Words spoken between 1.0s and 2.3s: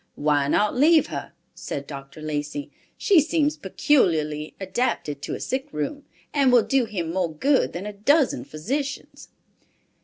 her?" said Dr.